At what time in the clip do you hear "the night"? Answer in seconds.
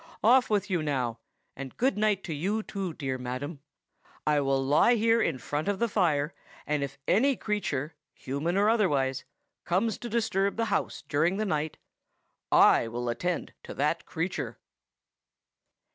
11.37-11.77